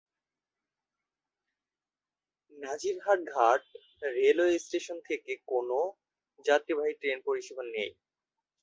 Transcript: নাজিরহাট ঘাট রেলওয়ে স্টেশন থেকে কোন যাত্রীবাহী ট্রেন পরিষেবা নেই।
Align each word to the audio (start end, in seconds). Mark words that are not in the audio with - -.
নাজিরহাট 2.53 3.19
ঘাট 3.33 3.61
রেলওয়ে 4.15 4.55
স্টেশন 4.59 4.97
থেকে 5.09 5.31
কোন 5.47 5.69
যাত্রীবাহী 6.45 6.93
ট্রেন 7.01 7.19
পরিষেবা 7.27 7.63
নেই। 7.67 7.91